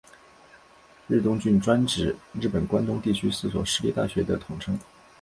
[1.07, 4.75] 日东驹专指日本关东地区四所私立大学的统称。